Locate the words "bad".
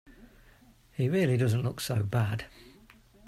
2.01-2.45